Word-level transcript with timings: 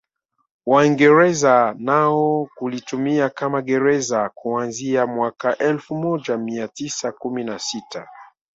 Waingereza 0.65 1.75
nao 1.79 2.49
kulitumia 2.55 3.29
kama 3.29 3.61
gereza 3.61 4.29
kuanzia 4.33 5.07
mwaka 5.07 5.57
elfu 5.57 5.95
moja 5.95 6.37
mia 6.37 6.67
tisa 6.67 7.11
kumi 7.11 7.43
na 7.43 7.59
sita 7.59 8.07